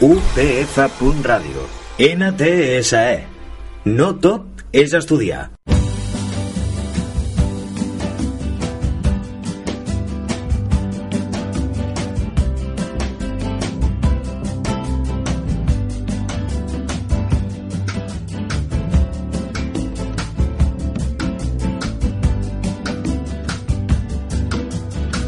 [0.00, 1.66] upf.radio.
[1.98, 3.26] NTSE.
[3.84, 5.50] No tot és estudiar.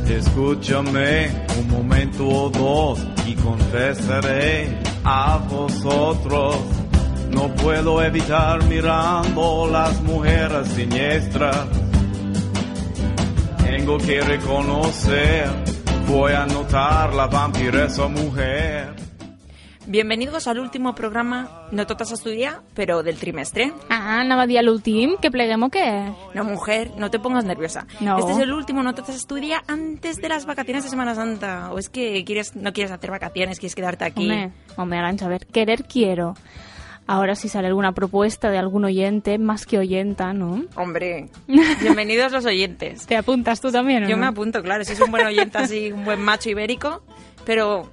[0.07, 6.57] Escúchame un momento o dos y confesaré a vosotros.
[7.31, 11.67] No puedo evitar mirando las mujeres siniestras.
[13.63, 15.49] Tengo que reconocer,
[16.09, 19.00] voy a notar la vampiresa mujer.
[19.91, 23.73] Bienvenidos al último programa, no totes a estudiar, pero del trimestre.
[23.89, 25.83] Ah, anava a dir a l'últim, que pleguem o què?
[26.31, 27.89] No, mujer, no te pongas nerviosa.
[27.99, 28.17] No.
[28.17, 31.73] Este es el último, no totes a estudiar antes de las vacaciones de Semana Santa.
[31.73, 34.31] O es que quieres, no quieres hacer vacaciones, quieres quedarte aquí.
[34.31, 36.35] Hombre, hombre, Arancha, a ver, querer quiero.
[37.09, 40.67] Ahora si sale alguna propuesta de algún oyente, más que oyenta, ¿no?
[40.77, 41.31] Hombre,
[41.81, 43.09] bienvenidos los oyentes.
[43.09, 44.21] ¿Te apuntas tú también o Yo no?
[44.21, 47.03] me apunto, claro, si es un buen oyente así, un buen macho ibérico,
[47.45, 47.91] pero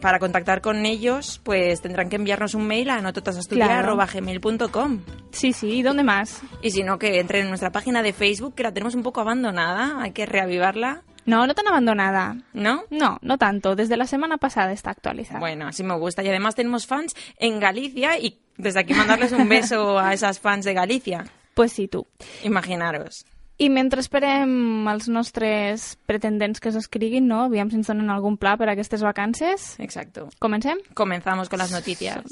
[0.00, 5.82] para contactar con ellos, pues tendrán que enviarnos un mail a nototasastudiar.gmail.com Sí, sí, ¿y
[5.82, 6.40] dónde más?
[6.62, 9.20] Y si no, que entren en nuestra página de Facebook, que la tenemos un poco
[9.20, 12.36] abandonada, hay que reavivarla, No, no tan abandonada.
[12.54, 12.84] ¿no?
[12.90, 13.76] No, no tanto.
[13.76, 15.40] Desde la semana pasada está actualizada.
[15.40, 16.22] Bueno, así me gusta.
[16.22, 20.64] Y además tenemos fans en Galicia y desde aquí mandarles un beso a esas fans
[20.64, 21.24] de Galicia.
[21.54, 22.06] Pues sí, tu.
[22.44, 23.26] Imaginaros.
[23.58, 27.40] I mentre esperem els nostres pretendents que s'escriguin, no?
[27.48, 29.72] Aviam si ens donen algun pla per a aquestes vacances.
[29.82, 30.28] Exacto.
[30.38, 30.78] Comencem?
[30.94, 32.22] Comenzamos con las noticias.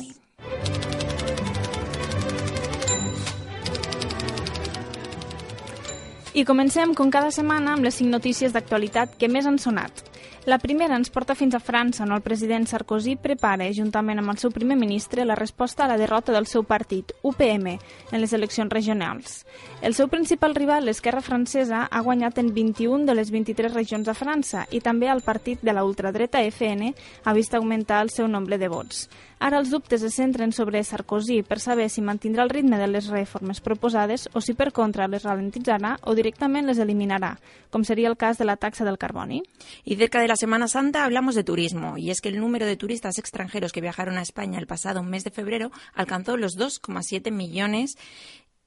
[6.37, 10.05] I comencem, com cada setmana, amb les cinc notícies d'actualitat que més han sonat.
[10.47, 14.37] La primera ens porta fins a França, on el president Sarkozy prepara, juntament amb el
[14.39, 17.73] seu primer ministre, la resposta a la derrota del seu partit, UPM,
[18.13, 19.41] en les eleccions regionals.
[19.83, 24.15] El seu principal rival, l'esquerra francesa, ha guanyat en 21 de les 23 regions de
[24.15, 26.93] França i també el partit de la ultradreta FN
[27.25, 29.09] ha vist augmentar el seu nombre de vots.
[29.39, 33.11] Ara els dubtes es centren sobre Sarkozy per saber si mantindrà el ritme de les
[33.13, 37.35] reformes proposades o si per contra les ralentitzarà o directament les eliminarà,
[37.69, 39.43] com seria el cas de la taxa del carboni.
[39.85, 42.77] Y cerca de la Semana Santa hablamos de turismo, y es que el número de
[42.77, 47.99] turistas extranjeros que viajaron a España el pasado mes de febrero alcanzó los 2,7 millones,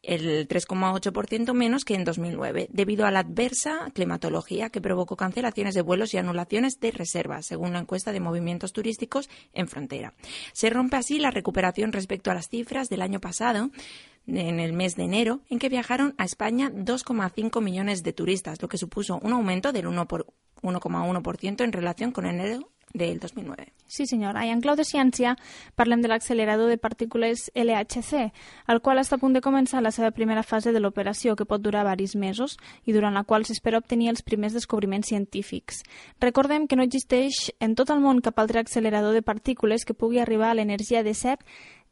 [0.01, 5.81] el 3,8% menos que en 2009, debido a la adversa climatología que provocó cancelaciones de
[5.81, 10.13] vuelos y anulaciones de reservas, según la encuesta de movimientos turísticos en frontera.
[10.53, 13.69] Se rompe así la recuperación respecto a las cifras del año pasado,
[14.27, 18.67] en el mes de enero, en que viajaron a España 2,5 millones de turistas, lo
[18.67, 20.27] que supuso un aumento del 1 por-
[20.61, 23.71] 1,1% en relación con enero del 2009.
[23.87, 24.45] Sí, senyora.
[24.45, 25.35] I en clau de ciència
[25.77, 28.29] parlem de l'accelerador de partícules LHC,
[28.69, 31.61] el qual està a punt de començar la seva primera fase de l'operació, que pot
[31.61, 35.81] durar varis mesos i durant la qual s'espera obtenir els primers descobriments científics.
[36.21, 40.21] Recordem que no existeix en tot el món cap altre accelerador de partícules que pugui
[40.21, 41.41] arribar a l'energia de 7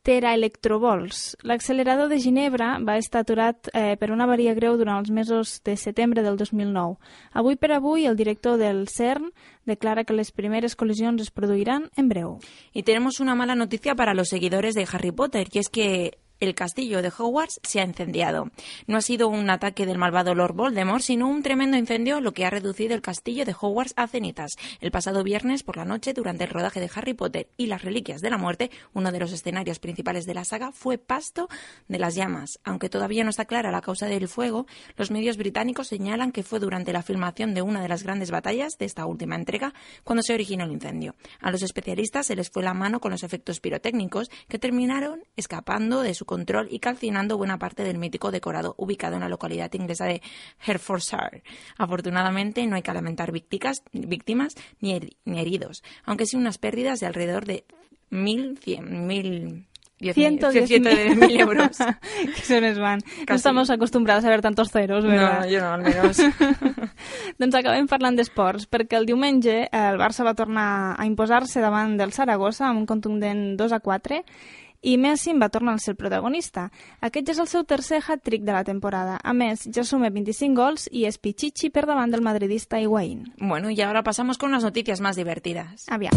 [0.07, 1.35] teraelectrovolts.
[1.43, 5.75] L'accelerador de Ginebra va estar aturat eh, per una avaria greu durant els mesos de
[5.75, 6.95] setembre del 2009.
[7.35, 9.33] Avui per avui, el director del CERN
[9.67, 12.37] declara que les primeres col·lisions es produiran en breu.
[12.71, 16.55] Y tenemos una mala noticia para los seguidores de Harry Potter, y es que el
[16.55, 18.49] castillo de Hogwarts se ha incendiado.
[18.85, 22.45] No ha sido un ataque del malvado Lord Voldemort, sino un tremendo incendio lo que
[22.45, 24.55] ha reducido el castillo de Hogwarts a cenizas.
[24.79, 28.21] El pasado viernes por la noche, durante el rodaje de Harry Potter y las Reliquias
[28.21, 31.49] de la Muerte, uno de los escenarios principales de la saga fue pasto
[31.87, 32.59] de las llamas.
[32.63, 36.59] Aunque todavía no está clara la causa del fuego, los medios británicos señalan que fue
[36.59, 40.33] durante la filmación de una de las grandes batallas de esta última entrega cuando se
[40.33, 41.15] originó el incendio.
[41.41, 46.01] A los especialistas se les fue la mano con los efectos pirotécnicos que terminaron escapando
[46.01, 50.05] de su control y calcinando buena parte del mítico decorado ubicado en la localidad inglesa
[50.05, 50.21] de
[50.63, 51.41] Hertfordshire.
[51.79, 56.99] Afortunadamente no hay que lamentar vícticas, víctimas ni, heri- ni heridos, aunque sí unas pérdidas
[56.99, 57.65] de alrededor de
[58.11, 58.59] 1.100,
[59.07, 59.63] 1.000
[59.99, 61.77] 110.000 euros.
[62.35, 62.99] que se nos van.
[62.99, 63.37] No Casi.
[63.37, 65.39] estamos acostumbrados a ver tantos ceros, ¿verdad?
[65.45, 66.21] No, jo no, almenys.
[67.41, 71.97] doncs acabem parlant d'esports, perquè el diumenge eh, el Barça va tornar a imposar-se davant
[71.97, 74.21] del Saragossa amb un contundent 2 a 4
[74.81, 76.69] i Messi va tornar a ser el protagonista.
[77.01, 79.17] Aquest ja és el seu tercer hat-trick de la temporada.
[79.23, 83.33] A més, ja suma 25 gols i és pitxitxi per davant del madridista Higuaín.
[83.37, 85.85] Bueno, y ahora pasamos con unas noticias más divertidas.
[85.89, 86.13] Aviam.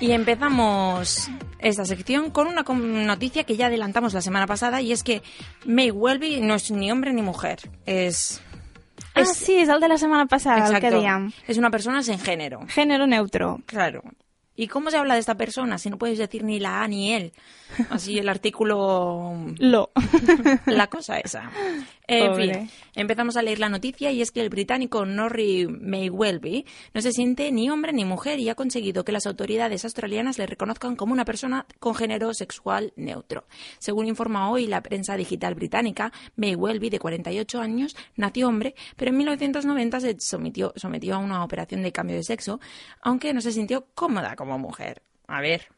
[0.00, 5.02] Y empezamos esta sección con una noticia que ya adelantamos la semana pasada y es
[5.02, 5.22] que
[5.66, 8.40] May Welby no es ni hombre ni mujer, es
[9.14, 11.32] Ah, Es- sí, és el de la setmana passada, el que dèiem.
[11.48, 12.60] Es una persona sin género.
[12.68, 13.58] Género neutro.
[13.66, 14.02] Claro.
[14.56, 17.14] ¿Y cómo se habla de esta persona si no puedes decir ni la A ni
[17.14, 17.32] él?
[17.88, 19.90] Así el artículo Lo.
[20.66, 21.50] la cosa esa.
[22.10, 27.00] En fin, empezamos a leer la noticia y es que el británico Norrie Maywelby no
[27.00, 30.96] se siente ni hombre ni mujer y ha conseguido que las autoridades australianas le reconozcan
[30.96, 33.44] como una persona con género sexual neutro.
[33.78, 39.16] Según informa hoy la prensa digital británica, Maywelby, de 48 años, nació hombre, pero en
[39.18, 42.58] 1990 se sometió, sometió a una operación de cambio de sexo,
[43.02, 45.02] aunque no se sintió cómoda como mujer.
[45.28, 45.68] A ver,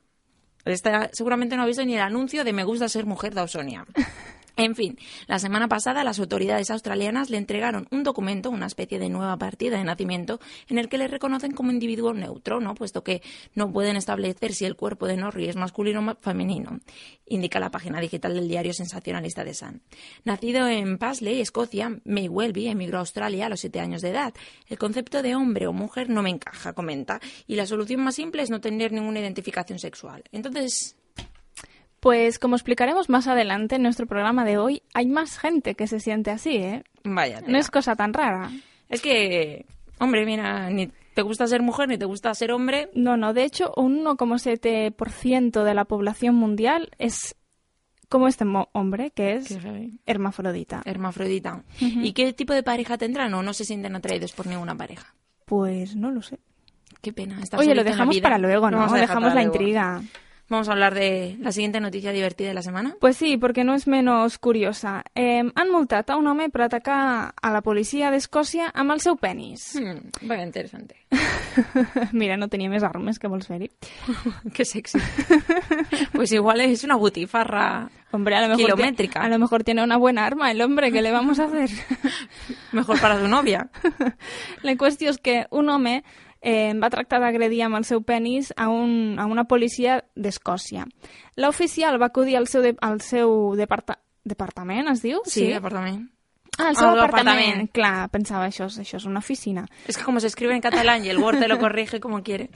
[0.65, 3.85] esta seguramente no ha visto ni el anuncio de Me gusta ser mujer de Ausonia.
[4.63, 9.09] En fin, la semana pasada las autoridades australianas le entregaron un documento, una especie de
[9.09, 10.39] nueva partida de nacimiento,
[10.69, 12.77] en el que le reconocen como individuo neutro, ¿no?
[12.77, 13.23] puesto que
[13.57, 16.79] no pueden establecer si el cuerpo de Norrie es masculino o femenino,
[17.27, 19.83] indica la página digital del diario sensacionalista de Sun.
[20.23, 24.33] Nacido en Paisley, Escocia, May Welby emigró a Australia a los siete años de edad.
[24.69, 28.43] El concepto de hombre o mujer no me encaja, comenta, y la solución más simple
[28.43, 30.23] es no tener ninguna identificación sexual.
[30.31, 30.95] Entonces,
[32.03, 36.01] Pues como explicaremos más adelante en nuestro programa de hoy, hay más gente que se
[36.01, 36.83] siente así, ¿eh?
[37.05, 37.41] vaya.
[37.47, 38.51] No es cosa tan rara.
[38.89, 39.67] Es que,
[40.01, 42.91] hombre, mira, ni te gusta ser mujer ni te gusta ser hombre.
[42.95, 47.37] No, no, de hecho, un 1,7% de la población mundial es
[48.09, 49.57] como este hombre, que es
[50.05, 50.83] hermafrodita.
[50.85, 51.63] Hermafrodita.
[51.79, 55.15] ¿Y qué tipo de pareja tendrán o no se sienten atraídos por ninguna pareja?
[55.45, 56.41] Pues no lo sé.
[57.01, 57.39] Qué pena.
[57.59, 58.83] Oye, lo dejamos para luego, ¿no?
[58.83, 59.55] dejar Dejamos la luego.
[59.55, 60.03] intriga.
[60.53, 62.95] Vamos a hablar de la siguiente noticia divertida de la semana.
[63.01, 64.99] Pues sí, perquè no és menys curiosa.
[65.17, 69.17] Eh, han multat a un home per atacar a la policia d'Escòcia amb el seu
[69.17, 69.71] penis.
[69.81, 71.07] Hmm, vaya interesante.
[72.13, 73.71] Mira, no tenia més armes que vols fer-hi.
[74.53, 75.01] Qué sexy.
[76.13, 79.23] pues igual es una butifarra Hombre, a lo mejor kilométrica.
[79.23, 81.71] A lo mejor tiene una buena arma el hombre, ¿qué le vamos a hacer?
[82.73, 83.71] Mejor para su novia.
[84.61, 86.03] La qüestió és que un home
[86.43, 90.87] eh, va tractar d'agredir amb el seu penis a, un, a una policia d'Escòcia.
[91.37, 95.23] L'oficial va acudir al seu, de, al seu departa, departament, es diu?
[95.25, 96.11] Sí, apartamento.
[96.59, 97.39] Ah, al seu Al apartament.
[97.39, 97.71] apartament.
[97.73, 99.65] Clar, pensava, això, és- això és una oficina.
[99.89, 102.51] Es que como se escribe en catalán y el Word te lo corrige como quiere.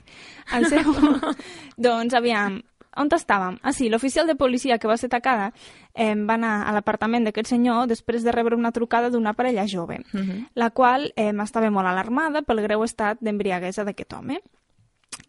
[0.53, 0.83] El seu...
[1.77, 2.61] doncs, aviam,
[2.97, 3.59] on estàvem?
[3.61, 5.53] Ah, sí, l'oficial de policia que va ser atacada
[5.93, 9.99] eh, va anar a l'apartament d'aquest senyor després de rebre una trucada d'una parella jove,
[10.13, 10.47] Mhm.
[10.55, 14.41] la qual eh, estava molt alarmada pel greu estat d'embriaguesa d'aquest home.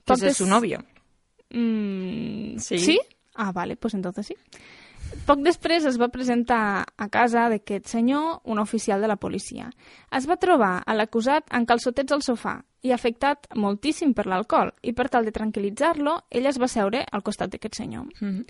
[0.05, 0.79] Que es su des- novio.
[1.51, 2.79] Mm, Sí.
[2.79, 3.01] sí?
[3.35, 4.35] Ah, vale, pues entonces sí.
[5.29, 9.69] Poc després es va presentar a casa d'aquest senyor un oficial de la policia.
[10.15, 14.95] Es va trobar a l'acusat en calçotets al sofà i afectat moltíssim per l'alcohol i
[14.97, 18.09] per tal de tranquil·litzar-lo, ella es va seure al costat d'aquest senyor.
[18.21, 18.45] Mhm.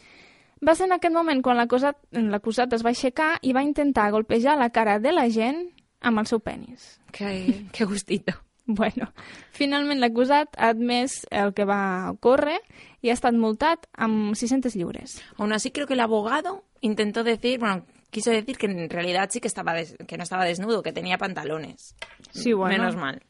[0.67, 4.71] Va ser en aquest moment quan l'acusat es va aixecar i va intentar golpejar la
[4.71, 5.69] cara de la gent
[6.01, 7.01] amb el seu penis.
[7.13, 8.33] Qué, qué gustito.
[8.81, 9.09] Bueno,
[9.57, 12.59] finalment l'acusat ha admès el que va ocórrer
[13.01, 15.23] i ha estat multat amb 600 lliures.
[15.39, 19.41] Aún así creo que el abogado intentó decir, bueno, quiso decir que en realidad sí
[19.41, 21.95] que estaba des- que no estaba desnudo, que tenía pantalones.
[22.31, 22.77] Sí, bueno.
[22.77, 23.23] Menos mal.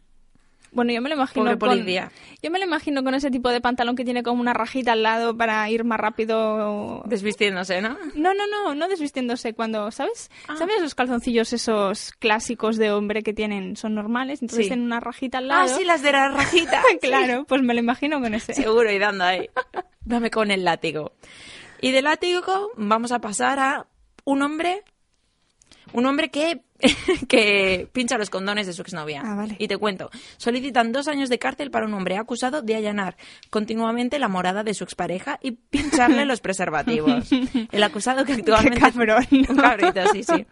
[0.70, 2.12] Bueno, yo me lo imagino Pobre con, policía.
[2.42, 5.02] yo me lo imagino con ese tipo de pantalón que tiene como una rajita al
[5.02, 7.02] lado para ir más rápido.
[7.06, 7.96] Desvistiéndose, ¿no?
[8.14, 10.30] No, no, no, no desvistiéndose cuando, ¿sabes?
[10.46, 10.56] Ah.
[10.56, 14.70] ¿Sabes los calzoncillos esos clásicos de hombre que tienen, son normales, entonces Sí.
[14.70, 15.78] tienen una rajita al Ah, lado?
[15.78, 16.82] sí, las de la rajita.
[17.00, 18.52] claro, pues me lo imagino con ese.
[18.54, 19.48] Seguro, y dando ahí.
[20.04, 21.12] Dame con el látigo.
[21.80, 23.86] Y del látigo vamos a pasar a
[24.24, 24.82] un hombre,
[25.92, 26.62] un hombre que,
[27.28, 29.22] que pincha los condones de su exnovia.
[29.24, 29.56] Ah, vale.
[29.58, 33.16] Y te cuento, solicitan dos años de cárcel para un hombre acusado de allanar
[33.50, 37.30] continuamente la morada de su expareja y pincharle los preservativos.
[37.72, 38.80] El acusado que actualmente...
[38.80, 39.50] Qué cabrón, ¿no?
[39.50, 40.46] Un cabrito, sí, sí.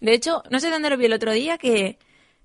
[0.00, 1.98] De hecho, no sé dónde lo vi el otro día que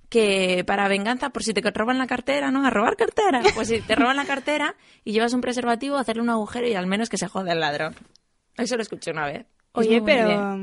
[0.09, 2.65] que para venganza, por si te roban la cartera, ¿no?
[2.65, 3.41] A robar cartera.
[3.53, 6.87] Pues si te roban la cartera y llevas un preservativo, hacerle un agujero y al
[6.87, 7.95] menos que se jode el ladrón.
[8.55, 9.45] Eso lo escuché una vez.
[9.73, 10.57] Oye, pero...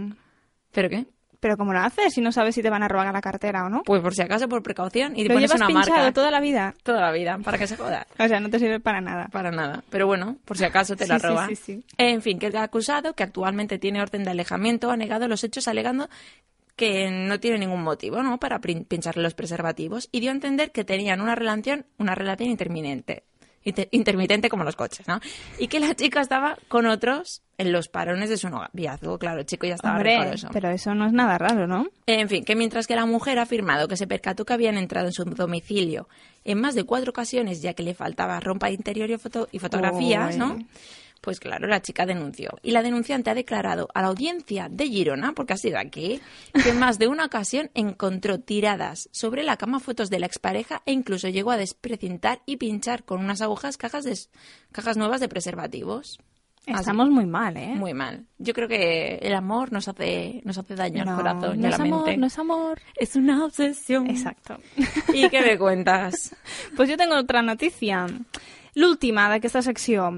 [0.72, 1.06] ¿Pero qué?
[1.44, 3.68] ¿Pero cómo lo haces si no sabes si te van a robar la cartera o
[3.68, 3.82] no?
[3.84, 6.12] Pues por si acaso, por precaución, y te Lo pones llevas una pinchado marca.
[6.14, 6.74] toda la vida.
[6.82, 8.06] Toda la vida, para que se joda.
[8.18, 9.28] O sea, no te sirve para nada.
[9.28, 9.84] Para nada.
[9.90, 11.48] Pero bueno, por si acaso te la sí, roban.
[11.50, 11.84] sí, sí.
[11.98, 15.68] En fin, que el acusado, que actualmente tiene orden de alejamiento, ha negado los hechos
[15.68, 16.08] alegando
[16.76, 18.38] que no tiene ningún motivo, ¿no?
[18.38, 23.22] Para pincharle los preservativos y dio a entender que tenían una relación, una relación interminente.
[23.64, 25.20] Inter- intermitente como los coches, ¿no?
[25.58, 29.18] Y que la chica estaba con otros en los parones de su noviazgo.
[29.18, 30.48] Claro, el chico ya estaba Hombre, recoroso.
[30.52, 31.86] pero eso no es nada raro, ¿no?
[32.06, 35.06] En fin, que mientras que la mujer ha afirmado que se percató que habían entrado
[35.06, 36.08] en su domicilio
[36.44, 40.36] en más de cuatro ocasiones, ya que le faltaba ropa interior y, foto- y fotografías,
[40.36, 40.58] ¿no?
[41.24, 42.50] Pues claro, la chica denunció.
[42.62, 46.20] Y la denunciante ha declarado a la audiencia de Girona, porque ha sido aquí,
[46.52, 50.82] que en más de una ocasión encontró tiradas sobre la cama fotos de la expareja
[50.84, 54.18] e incluso llegó a desprecintar y pinchar con unas agujas cajas, de,
[54.70, 56.18] cajas nuevas de preservativos.
[56.66, 56.80] Así.
[56.80, 57.72] Estamos muy mal, ¿eh?
[57.74, 58.26] Muy mal.
[58.36, 61.68] Yo creo que el amor nos hace, nos hace daño no, al corazón y no
[61.68, 62.80] a la amor, no es amor.
[62.96, 64.10] Es una obsesión.
[64.10, 64.58] Exacto.
[65.14, 66.36] ¿Y qué me cuentas?
[66.76, 68.06] pues jo tengo otra notícia.
[68.74, 70.10] L'última d'aquesta secció.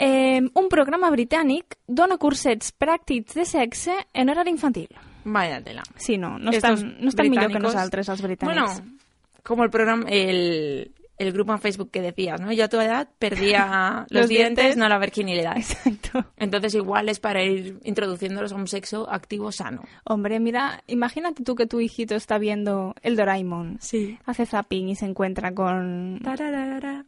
[0.00, 4.88] Eh, un programa britànic dona cursets pràctics de sexe en horari infantil.
[5.24, 5.82] Vaya tela.
[5.96, 8.80] Sí, no, no Estos estan, no estan millor que nosaltres, els britànics.
[8.80, 8.96] Bueno,
[9.42, 12.50] como el programa, el, el grupo en Facebook que decías, ¿no?
[12.50, 14.76] Yo a tu edad perdía los, Los dientes, dientes.
[14.78, 15.58] no la virginidad.
[15.58, 16.24] Exacto.
[16.38, 19.82] Entonces igual es para ir introduciéndolos a un sexo activo sano.
[20.04, 23.76] Hombre, mira, imagínate tú que tu hijito está viendo el Doraemon.
[23.80, 24.18] Sí.
[24.24, 26.20] Hace zapping y se encuentra con...
[26.24, 27.04] Tararara.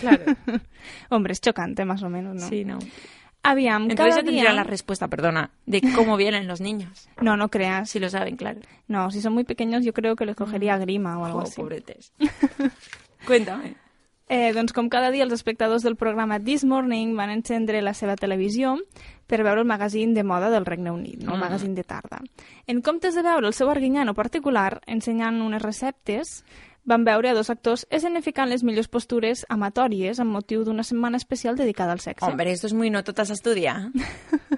[0.00, 0.24] Claro.
[1.10, 2.48] Hombre, es chocante, más o menos, ¿no?
[2.48, 2.78] Sí, no.
[3.42, 4.52] Aviam, Entonces cada tendría día...
[4.52, 7.08] la respuesta, perdona, de cómo vienen los niños.
[7.22, 7.88] No, no creas.
[7.90, 8.60] Si lo saben, claro.
[8.88, 11.60] No, si son muy pequeños yo creo que les cogería grima o algo Oh, así.
[11.60, 12.12] pobretes.
[13.26, 13.76] Cuéntame.
[14.32, 18.14] Eh, doncs com cada dia els espectadors del programa This Morning van encendre la seva
[18.14, 18.76] televisió
[19.26, 21.32] per veure el magazín de moda del Regne Unit, no?
[21.34, 21.40] el Mm.
[21.42, 22.20] magazín de tarda.
[22.68, 26.44] En comptes de veure el seu arguinyano particular ensenyant unes receptes,
[26.90, 31.56] van veure a dos actors escenificant les millors postures amatòries amb motiu d'una setmana especial
[31.56, 32.26] dedicada al sexe.
[32.26, 33.90] Hombre, esto es muy no totas a estudiar.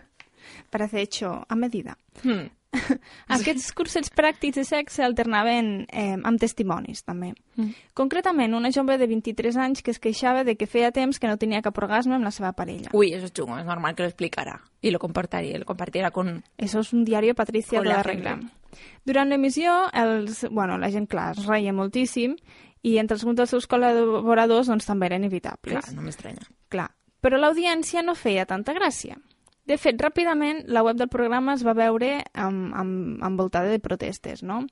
[0.72, 1.98] Parece hecho a medida.
[2.24, 2.48] Hmm.
[3.36, 7.34] Aquests cursets pràctics de sexe alternaven eh, amb testimonis, també.
[7.58, 7.74] Mm.
[7.92, 11.36] Concretament, una jove de 23 anys que es queixava de que feia temps que no
[11.36, 12.88] tenia cap orgasme amb la seva parella.
[12.96, 14.62] Uy, eso es chungo, es normal que lo explicara.
[14.80, 16.38] Y lo compartiría, lo compartiera con...
[16.56, 18.62] Això és un diari Patricia de la la gente.
[19.08, 22.36] Durant l'emissió, els, bueno, la gent, clar, es reia moltíssim
[22.82, 25.78] i entre alguns dels seus col·laboradors doncs, també eren inevitables.
[25.78, 26.48] Claro, no me extraña.
[26.72, 26.88] Clar.
[27.22, 29.18] Però l'audiència no feia tanta gràcia.
[29.64, 34.42] De fet, ràpidament, la web del programa es va veure amb, amb, envoltada de protestes,
[34.42, 34.64] no?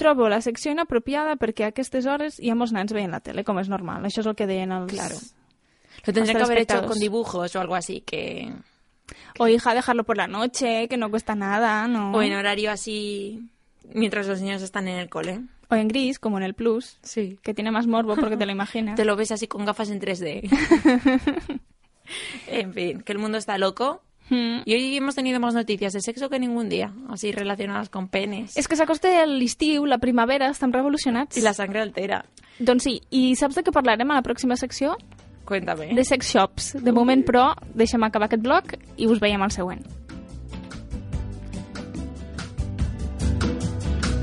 [0.00, 3.44] Trobo la secció inapropiada perquè a aquestes hores hi ha molts nens veient la tele,
[3.44, 4.08] com és normal.
[4.08, 4.94] Això és el que deien els...
[4.94, 5.20] Claro.
[6.06, 8.50] Lo tendría Hasta que haber hecho con dibujos o algo así, que...
[9.38, 12.12] O hija, dejarlo por la noche, que no cuesta nada, ¿no?
[12.12, 13.48] O en horario así,
[13.92, 15.40] mientras los niños están en el cole.
[15.70, 17.38] O en gris, como en el Plus, Sí.
[17.42, 18.96] que tiene más morbo porque te lo imaginas.
[18.96, 20.48] Te lo ves así con gafas en 3D.
[22.48, 24.02] en fin, que el mundo está loco.
[24.30, 24.60] Mm.
[24.64, 28.56] Y hoy hemos tenido más noticias de sexo que ningún día, así relacionadas con penes.
[28.56, 31.36] És que s'acosta l'estiu, la primavera, estem revolucionats.
[31.36, 32.24] Y la sangre altera.
[32.58, 34.96] Doncs sí, i saps de què parlarem a la pròxima secció?
[35.44, 35.92] Cuéntame.
[35.94, 36.72] De sex shops.
[36.80, 39.84] De moment, però, deixem acabar aquest bloc i us veiem al següent.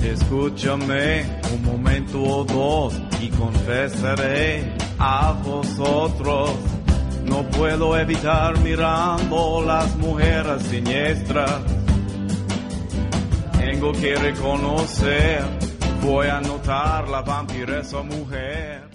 [0.01, 1.23] Escúchame
[1.53, 6.51] un momento o dos y confesaré a vosotros.
[7.23, 11.61] No puedo evitar mirando las mujeres siniestras.
[13.57, 15.43] Tengo que reconocer,
[16.01, 18.90] voy a notar la vampiresa mujer.